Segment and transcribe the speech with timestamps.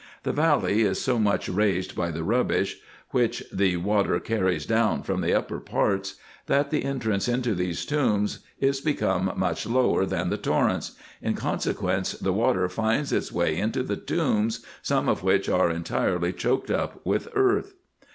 [0.23, 2.77] The valley is so much raised by the rubbish,
[3.11, 6.15] which the water carries down from the upper parts,
[6.47, 12.13] that the entrance into these tombs is become much lower than the torrents; in consequence,
[12.13, 17.05] the water finds its way into the tombs, some of which are entirely choked up
[17.05, 17.75] with earth.